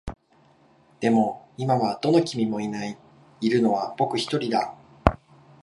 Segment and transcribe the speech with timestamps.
[0.99, 2.97] でも、今はどの君もいない。
[3.39, 4.75] いるのは僕一人だ。